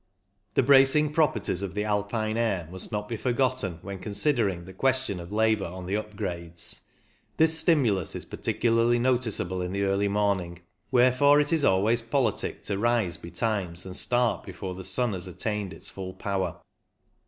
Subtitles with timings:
[0.55, 5.19] The bracing properties of the Alpine air must not be forgotten when considering the question
[5.19, 6.81] of labour on the up grades.
[7.37, 12.79] This stimulus is particularly noticeable in the early morning; wherefore it is always politic to
[12.79, 16.55] rise betimes and start before the sun has attained its full power.